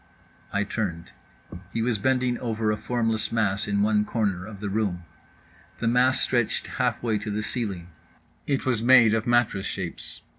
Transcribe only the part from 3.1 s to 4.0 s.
mass in